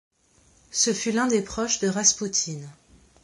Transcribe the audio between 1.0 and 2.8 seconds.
l'un des proches de Raspoutine.